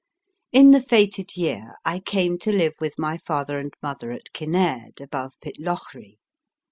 In 0.51 0.71
the 0.71 0.79
fated 0.81 1.37
year 1.37 1.75
I 1.85 1.99
came 1.99 2.39
to 2.39 2.51
live 2.51 2.73
with 2.81 2.97
my 2.97 3.19
father 3.19 3.59
and 3.59 3.71
mother 3.83 4.11
at 4.11 4.33
Kinnaird, 4.33 4.99
above 4.99 5.33
Pitlochry. 5.41 6.17